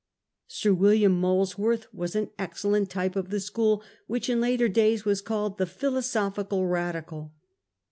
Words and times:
Sir 0.47 0.73
William 0.73 1.11
Molesworth 1.11 1.85
was 1.93 2.15
an 2.15 2.31
excellent 2.39 2.89
type 2.89 3.15
of 3.15 3.29
the 3.29 3.39
school 3.39 3.83
which 4.07 4.29
in 4.29 4.41
later 4.41 4.67
days 4.67 5.05
was 5.05 5.21
called 5.21 5.59
the 5.59 5.67
Philosophical 5.67 6.65
Radical. 6.65 7.33